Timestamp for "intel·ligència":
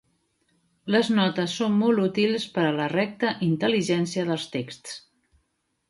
3.53-4.29